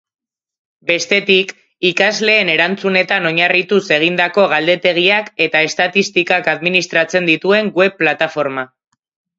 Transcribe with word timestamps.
Bestetik, 0.91 1.51
ikasleen 1.89 2.49
erantzunetan 2.55 3.29
oinarrituz 3.33 3.83
egindako 3.99 4.47
galdetegiak 4.55 5.31
eta 5.49 5.63
estatistikak 5.69 6.53
administratzen 6.57 7.33
dituen 7.35 7.73
web 7.83 8.03
plataforma. 8.05 8.71